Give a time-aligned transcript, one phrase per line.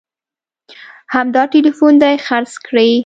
[1.13, 2.91] همدا ټلیفون دې خرڅ کړي